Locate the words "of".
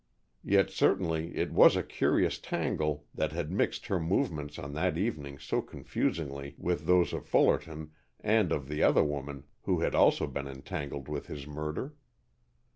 7.13-7.27, 8.51-8.67